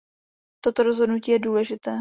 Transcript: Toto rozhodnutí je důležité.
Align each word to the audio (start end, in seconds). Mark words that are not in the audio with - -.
Toto 0.63 0.83
rozhodnutí 0.83 1.31
je 1.31 1.39
důležité. 1.39 1.89